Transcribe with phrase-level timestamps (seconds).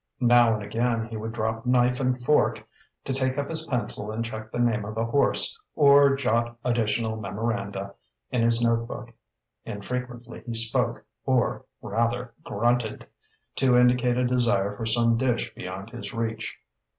[0.19, 2.67] Now and again he would drop knife and fork
[3.05, 7.17] to take up his pencil and check the name of a horse or jot additional
[7.17, 7.93] memoranda
[8.31, 9.13] in his note book.
[9.63, 13.05] Infrequently he spoke or, rather, grunted,
[13.57, 16.57] to indicate a desire for some dish beyond his reach.